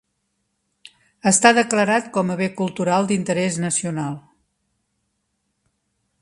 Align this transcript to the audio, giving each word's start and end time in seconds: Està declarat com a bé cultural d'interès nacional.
Està 1.31 1.51
declarat 1.57 2.09
com 2.15 2.33
a 2.35 2.37
bé 2.39 2.47
cultural 2.63 3.11
d'interès 3.11 3.61
nacional. 3.67 4.19